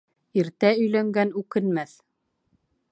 Иртә 0.43 0.71
өйләнгән 0.85 1.37
үкенмәҫ. 1.43 1.97